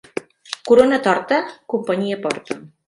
[0.71, 1.39] Corona torta,
[1.77, 2.63] companyia porta.